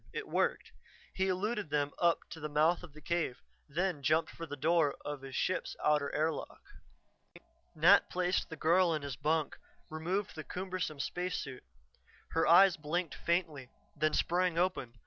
[0.13, 0.71] It worked.
[1.13, 4.95] He eluded them up to the mouth of the cave, then jumped for the door
[5.05, 6.59] of his ship's outer airlock.
[7.75, 9.59] Nat placed the girl in his bunk,
[9.91, 11.63] removed the cumbersome spacesuit.
[12.29, 14.93] Her eyes blinked faintly, then sprang open.